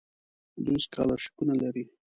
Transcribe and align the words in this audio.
دوی 0.65 0.79
سکالرشیپونه 0.85 1.53
لري. 1.61 1.83